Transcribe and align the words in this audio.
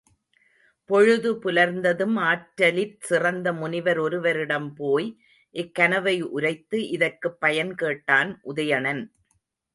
பொழுது 0.89 1.33
புலர்ந்ததும் 1.33 2.15
ஆற்றலிற் 2.21 2.95
சிறந்த 2.99 3.53
முனிவர் 3.53 3.99
ஒருவரிடம் 3.99 4.73
போய், 4.73 5.07
இக் 5.55 5.75
கனவை 5.75 6.21
உரைத்து 6.31 6.87
இதற்குப் 6.89 7.39
பயன் 7.39 7.75
கேட்டான் 7.75 8.41
உதயணன். 8.43 9.03